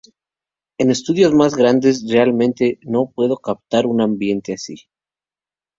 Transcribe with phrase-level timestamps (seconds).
[0.79, 4.87] En estudios más grandes, realmente no puedo captar un ambiente así.